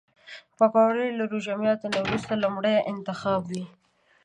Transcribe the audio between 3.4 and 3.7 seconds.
وي